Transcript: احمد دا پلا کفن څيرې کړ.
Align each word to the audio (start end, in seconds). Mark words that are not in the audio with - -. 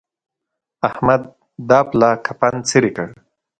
احمد 0.89 1.21
دا 1.69 1.79
پلا 1.89 2.09
کفن 2.25 2.53
څيرې 2.67 2.91
کړ. 2.95 3.07